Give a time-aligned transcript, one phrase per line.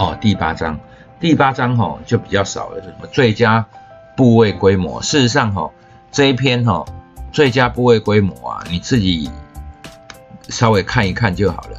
[0.00, 0.80] 哦，第八章，
[1.20, 3.66] 第八章哈就比较少了，什么最佳
[4.16, 5.02] 部位规模？
[5.02, 5.70] 事实上哈，
[6.10, 6.86] 这一篇哈
[7.30, 9.30] 最佳部位规模啊，你自己
[10.48, 11.76] 稍微看一看就好了。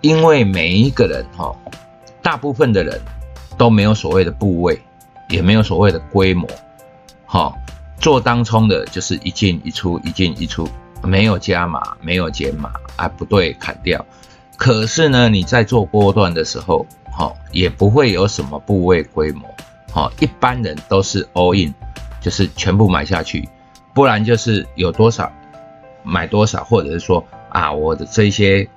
[0.00, 1.54] 因为每一个人哈，
[2.22, 2.98] 大部分的人
[3.58, 4.80] 都没有所谓的部位，
[5.28, 6.48] 也没有所谓的规模，
[7.26, 7.52] 哈，
[7.98, 10.66] 做当冲的就是一进一出，一进一出，
[11.02, 14.02] 没有加码，没有减码，啊不对，砍掉。
[14.56, 19.48] 可是呢，你在做波段的时候，哈，也不会有什么部位规模，
[19.92, 21.72] 哈，一般人都是 all in，
[22.20, 23.48] 就是全部买下去，
[23.94, 25.30] 不然就是有多少
[26.02, 28.68] 买多少，或者是说啊，我的这些，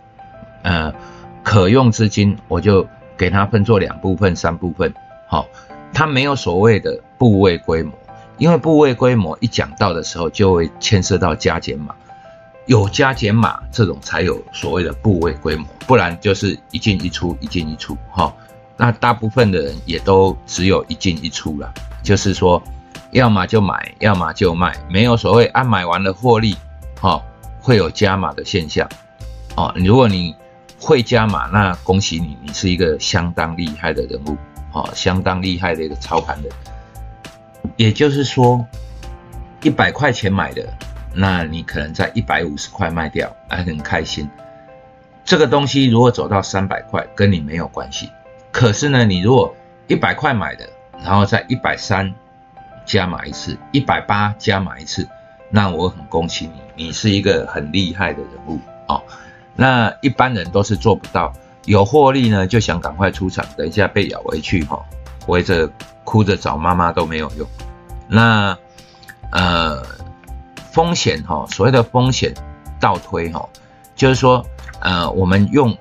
[0.61, 0.93] 呃。
[1.47, 4.91] 可用资金，我就给它分作两部分、三部分，
[5.27, 5.45] 好，
[5.93, 7.93] 它没有所谓的部位规模，
[8.39, 11.93] 因为部位规模一讲到的时候，就会牵涉到加减码，
[12.65, 18.33] 有加减码这种才有所谓的部位规模，不然就是一进一出，一进一出，哈，
[18.77, 22.61] 那大部分的人也都只有一进一出了，就是说，
[23.11, 26.55] 要么就买，要么就卖，没有所谓啊，买完了获利，
[26.99, 27.21] 哈，
[27.59, 28.89] 会有加码的现象，
[29.55, 30.35] 哦，如果你。
[30.77, 34.37] 会加码，那恭喜你，你是一个相当厉害的人物，
[34.73, 36.51] 哦，相当厉害的一个操盘人。
[37.77, 38.63] 也就是说，
[39.63, 40.67] 一百块钱买的，
[41.15, 44.29] 那你可能在一百五十块卖掉，还很开心。
[45.23, 48.11] 这个东西如果走到三百块，跟你没有关系。
[48.51, 49.55] 可是呢，你如果
[49.87, 50.69] 一百块买的，
[51.03, 52.13] 然后在一百三
[52.85, 55.07] 加码一次，一百八加码一次，
[55.49, 59.01] 那我很恭喜你，你是一个很厉害的人物，哦。
[59.55, 61.33] 那一般人都是做不到，
[61.65, 64.83] 有获利呢就想赶快出场，等一下被咬回去哈，
[65.27, 65.69] 围着
[66.03, 67.47] 哭着找妈妈都没有用。
[68.07, 68.57] 那
[69.31, 69.81] 呃
[70.75, 72.33] 风险哈，所谓的风险
[72.81, 73.47] 倒推哈，
[73.95, 74.45] 就是说
[74.81, 75.73] 呃我们用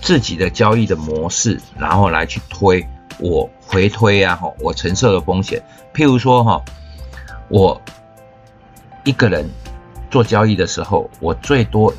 [0.00, 2.88] 自己的交易的模式，然后来去推
[3.18, 6.64] 我回推啊哈，我承受的风险，譬如说哈，
[7.48, 7.78] 我
[9.04, 9.46] 一个人
[10.10, 11.92] 做交易的时候，我最多。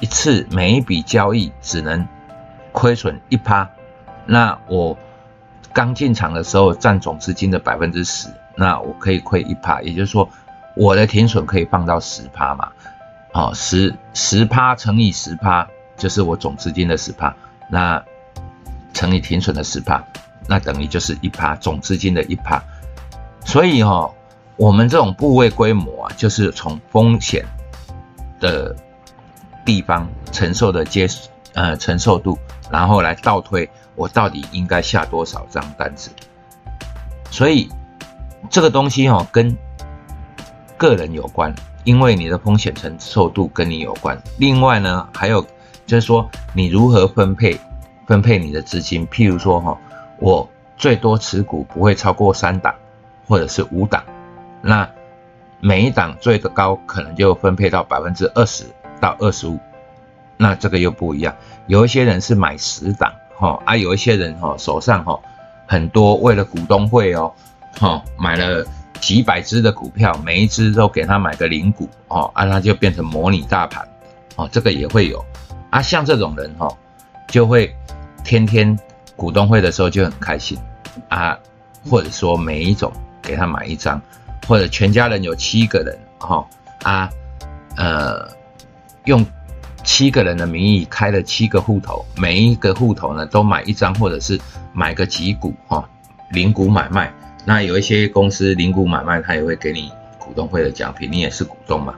[0.00, 2.06] 一次每一笔交易只能
[2.72, 3.68] 亏损一趴，
[4.26, 4.96] 那我
[5.72, 10.28] 刚进场的时候占总资金的百分之十，那我可以亏一趴，也就是说
[10.76, 12.70] 我的停损可以放到十趴嘛，
[13.32, 17.34] 好十十趴乘以十趴就是我总资金的十趴，
[17.70, 18.02] 那
[18.92, 20.04] 乘以停损的十趴，
[20.48, 22.62] 那等于就是一趴总资金的一趴，
[23.44, 24.10] 所以哈
[24.56, 27.44] 我们这种部位规模啊，就是从风险
[28.40, 28.74] 的。
[29.66, 31.08] 地方承受的接
[31.54, 32.38] 呃承受度，
[32.70, 36.10] 然后来倒推我到底应该下多少张单子，
[37.30, 37.66] 所以
[38.50, 39.56] 这个东西哦跟
[40.76, 41.54] 个人有关，
[41.84, 44.20] 因为你的风险承受度跟你有关。
[44.38, 45.44] 另外呢，还有
[45.86, 47.58] 就是说你如何分配
[48.06, 49.78] 分配你的资金，譬如说哈，
[50.18, 52.74] 我最多持股不会超过三档
[53.26, 54.02] 或者是五档，
[54.62, 54.88] 那
[55.60, 58.64] 每一档最高可能就分配到百分之二十。
[59.00, 59.58] 到二十五，
[60.38, 61.34] 那这个又不一样。
[61.66, 65.20] 有一些人是买十档，哈啊，有一些人哈手上哈
[65.66, 67.30] 很多，为了股东会哦，
[67.78, 68.64] 哈买了
[69.00, 73.86] 几百只的股票，每一只都给他买个零股，哦啊，那就变成模拟大盘，
[74.36, 75.24] 哦，这个也会有
[75.70, 75.82] 啊。
[75.82, 76.68] 像这种人哈，
[77.28, 77.74] 就会
[78.24, 78.78] 天天
[79.16, 80.58] 股东会的时候就很开心
[81.08, 81.38] 啊，
[81.88, 84.00] 或者说每一种给他买一张，
[84.46, 86.46] 或者全家人有七个人，哈
[86.82, 87.10] 啊，
[87.76, 88.28] 呃。
[89.06, 89.22] 用
[89.82, 94.40] 七个人的名义开了七个户头，每一个户头呢都买一张，或者是
[94.72, 95.86] 买个几股哈，
[96.30, 97.12] 零股买卖。
[97.44, 101.94] 那有一些公司零股买卖，他也会给你股东会的奖品，你也是股东嘛。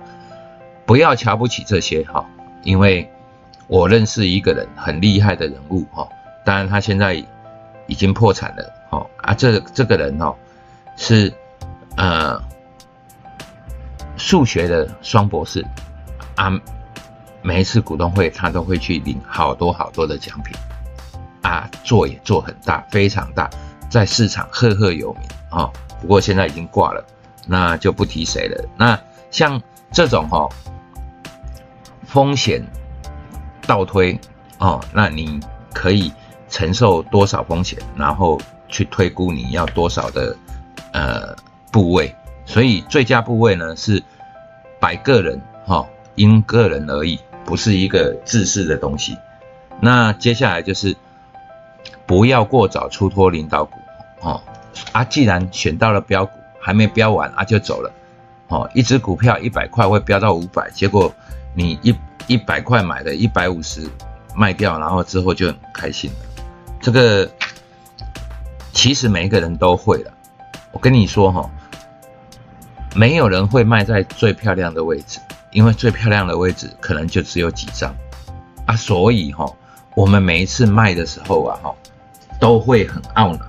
[0.85, 2.25] 不要瞧不起这些哈，
[2.63, 3.11] 因为
[3.67, 6.09] 我认识一个人很厉害的人物哈，
[6.45, 7.15] 当然他现在
[7.87, 10.35] 已经破产了哈啊，这这个人哈
[10.97, 11.33] 是
[11.97, 12.43] 呃
[14.17, 15.65] 数学的双博士
[16.35, 16.53] 啊。
[17.43, 20.57] 每一次股东会，他都会去领好多好多的奖品，
[21.43, 23.49] 啊，做也做很大，非常大，
[23.89, 25.71] 在市场赫赫有名啊。
[26.01, 27.05] 不过现在已经挂了，
[27.47, 28.65] 那就不提谁了。
[28.77, 28.99] 那
[29.31, 29.61] 像
[29.91, 30.49] 这种哈，
[32.07, 32.65] 风险
[33.67, 34.19] 倒推
[34.59, 35.41] 哦，那你
[35.73, 36.13] 可以
[36.49, 40.37] 承受多少风险，然后去推估你要多少的
[40.93, 41.37] 呃
[41.71, 42.15] 部位。
[42.45, 44.03] 所以最佳部位呢是
[44.81, 47.19] 百个人哈，因个人而异。
[47.47, 49.17] 不是一个自私的东西。
[49.81, 50.97] 那接下来就是
[52.07, 53.79] 不要过早出脱领导股
[54.21, 54.41] 哦。
[54.93, 57.91] 啊，既然选到了标股，还没标完啊就走了
[58.49, 58.71] 哦。
[58.75, 61.13] 一只股票一百块会飙到五百，结果
[61.55, 61.95] 你一
[62.27, 63.89] 一百块买的，一百五十
[64.35, 66.45] 卖掉，然后之后就很开心了。
[66.81, 67.29] 这个
[68.73, 70.13] 其实每一个人都会的。
[70.73, 71.51] 我跟你说哈，
[72.95, 75.19] 没有人会卖在最漂亮的位置，
[75.53, 77.95] 因为最漂亮的位置可能就只有几张
[78.67, 78.77] 啊。
[78.77, 79.51] 所以哈，
[79.95, 81.75] 我们每一次卖的时候啊，哈，
[82.39, 83.45] 都会很懊恼，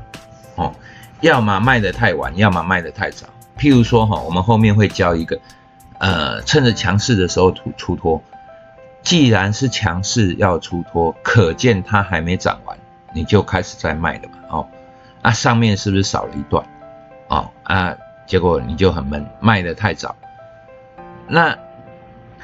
[0.56, 0.76] 哦，
[1.22, 3.28] 要么卖得太晚，要么卖得太早。
[3.58, 5.40] 譬如说哈，我们后面会教一个，
[6.00, 8.22] 呃，趁着强势的时候出出脱。
[9.04, 12.78] 既然是强势要出脱，可见它还没涨完，
[13.14, 14.38] 你就开始在卖了嘛？
[14.50, 14.68] 哦，
[15.22, 16.66] 那上面是不是少了一段？
[17.30, 17.96] 哦啊，
[18.26, 20.16] 结果你就很闷，卖的太早。
[21.28, 21.58] 那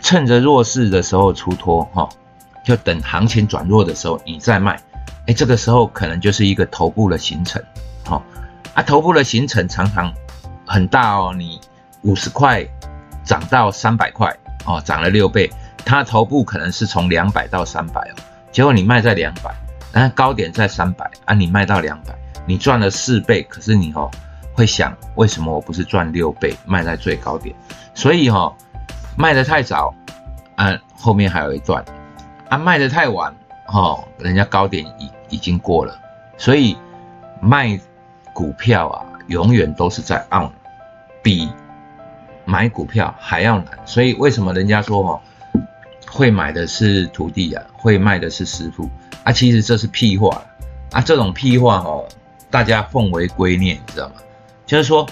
[0.01, 2.09] 趁着弱势的时候出脱，哈，
[2.63, 4.79] 就等行情转弱的时候你再卖。
[5.27, 7.61] 哎，这个时候可能就是一个头部的形成，
[8.05, 8.21] 好
[8.73, 10.13] 啊，头部的形成常常
[10.65, 11.59] 很大哦，你
[12.01, 12.65] 五十块
[13.23, 14.35] 涨到三百块，
[14.65, 15.49] 哦，涨了六倍。
[15.85, 18.15] 它头部可能是从两百到三百哦，
[18.51, 19.53] 结果你卖在两百，
[19.91, 22.15] 然后高点在三百啊，你卖到两百，
[22.45, 24.09] 你赚了四倍，可是你哦
[24.53, 27.53] 会想，为什么我不是赚六倍卖在最高点？
[27.93, 28.53] 所以哈
[29.17, 29.93] 卖的太早
[30.55, 31.83] 啊，后面还有一段
[32.49, 33.35] 啊，卖的太晚
[33.67, 35.99] 哦，人家高点已已经过了，
[36.37, 36.77] 所以
[37.41, 37.79] 卖
[38.33, 40.49] 股票啊，永远都是在 on，
[41.21, 41.49] 比
[42.45, 45.21] 买股票还要难，所以为什么人家说哦？
[46.09, 48.87] 会买的是徒弟啊，会卖的是师傅
[49.23, 50.43] 啊，其实这是屁话
[50.91, 52.05] 啊，这种屁话哦，
[52.51, 54.15] 大家奉为圭臬，你知道吗？
[54.65, 55.07] 就是说，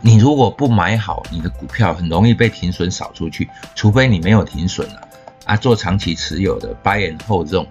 [0.00, 5.08] 你如果不买好你的股票，很容易被停损扫出去，除非你没有停损了
[5.44, 7.66] 啊，做长期持有的 buy and hold 这种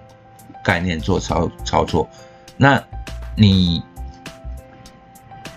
[0.62, 2.08] 概念做操操作，
[2.56, 2.82] 那
[3.36, 3.82] 你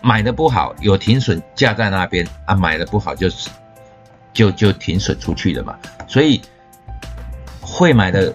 [0.01, 3.49] 买的不好，有停损架在那边啊，买的不好就是
[4.33, 6.41] 就就停损出去的嘛，所以。
[7.67, 8.33] 会买的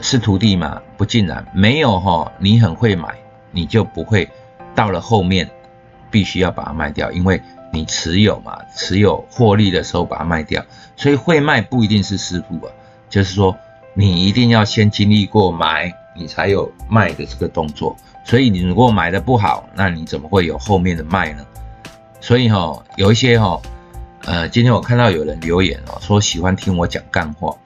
[0.00, 0.82] 是徒弟吗？
[0.98, 2.30] 不尽然，没有哈。
[2.38, 3.16] 你很会买，
[3.50, 4.28] 你就不会
[4.74, 5.48] 到了后面
[6.10, 7.42] 必须要把它卖掉，因为
[7.72, 10.62] 你持有嘛，持有获利的时候把它卖掉。
[10.94, 12.70] 所以会卖不一定是师傅啊，
[13.08, 13.56] 就是说
[13.98, 17.96] 你一定要先经历过买，你才有卖的这个动作。
[18.22, 21.44] 所以你如果买的不好，那你怎么会有后面的卖呢？
[22.20, 23.60] 所以哈，有一些哈。
[24.24, 27.58] 呃，今天我看到有人留言哦，说喜欢听我讲干货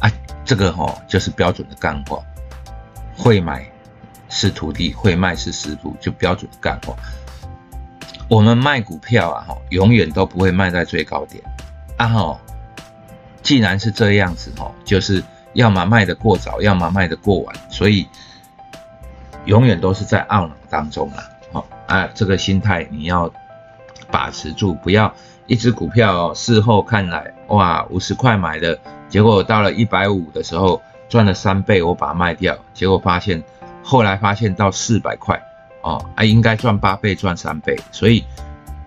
[0.00, 0.10] 啊，
[0.44, 2.20] 这个哈就是标准的干货。
[3.16, 3.64] 会买
[4.28, 6.96] 是徒弟，会卖是师傅，就标准的干货。
[8.28, 11.40] 我们卖股票啊，哈，永远都不会卖在最高点
[11.96, 12.40] 啊，哈。
[13.44, 15.22] 既然是这样子哈，就是
[15.56, 18.06] 要么卖的过早，要么卖的过晚，所以
[19.46, 23.32] 永远都是在懊恼当中啊，好啊，这个心态你要
[24.10, 25.12] 把持住，不要。
[25.46, 28.76] 一只股票事后看来，哇，五十块买的，
[29.08, 33.42] 结果到了一百五的时候赚了三倍，我把它卖掉，结果发现，
[33.82, 35.40] 后来发现到四百块，
[35.82, 38.24] 哦，啊，应该赚八倍，赚三倍，所以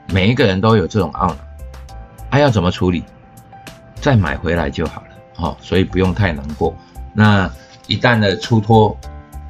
[0.09, 1.37] 每一个人都有这种懊恼，
[2.29, 3.05] 还要怎么处理？
[4.01, 5.07] 再买回来就好了，
[5.41, 6.75] 哦，所以不用太难过。
[7.13, 7.49] 那
[7.87, 8.95] 一旦的出脱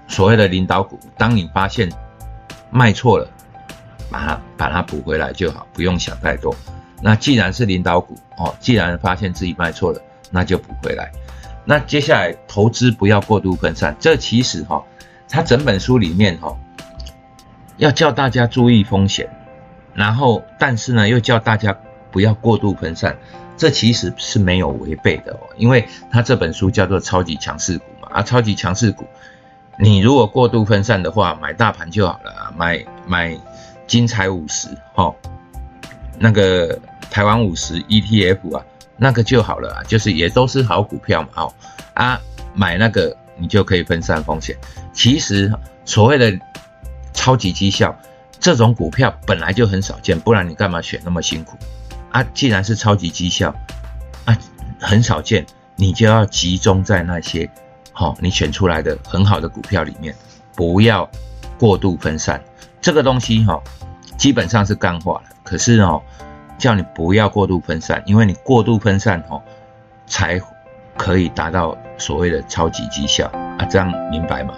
[0.07, 1.89] 所谓的领导股，当你发现
[2.71, 3.27] 卖错了，
[4.09, 6.56] 把它把它补回来就好，不用想太多。
[7.01, 10.01] 那既然是领导股哦，既然发现自己卖错了，
[10.31, 11.12] 那就补回来。
[11.65, 14.84] 那接下来投资不要过度分散，这其实哈，
[15.27, 16.58] 它整本书里面哈，
[17.77, 19.29] 要叫大家注意风险，
[19.93, 21.77] 然后但是呢又叫大家
[22.12, 23.18] 不要过度分散，
[23.58, 29.06] 这其实是没有违背的哦，因为它这本书叫做超级强势股嘛，啊，超级强势股，
[29.78, 33.38] 你如果过度分散的话，买大盘就好了啊，买买
[33.88, 35.13] 金财五十哈。
[36.22, 36.78] 那个
[37.10, 38.66] 台湾五十 ETF 啊，
[38.98, 41.54] 那个就好了，就是也都是好股票嘛，哦
[41.94, 42.20] 啊，
[42.54, 44.58] 买那个你就可以分散风险。
[44.92, 45.50] 其实
[45.86, 46.38] 所谓的
[47.13, 47.98] 超级绩效
[48.38, 51.58] 这种股票本来就很少见，不然你干嘛选那么辛苦
[52.12, 52.24] 啊？
[52.34, 53.54] 既然是超级绩效
[54.25, 54.38] 啊，
[54.80, 57.50] 很少见，你就要集中在那些
[57.94, 60.16] 好你选出来的很好的股票里面，
[60.56, 61.10] 不要
[61.58, 62.42] 过度分散。
[62.82, 63.62] 这个东西哈，
[64.18, 65.24] 基本上是干化了。
[65.44, 66.01] 可是哦，
[66.58, 69.42] 叫你不要过度分散，因为你过度分散哦，
[70.08, 70.39] 才
[70.98, 74.54] 可以达到所谓的超级绩效啊，这样明白吗？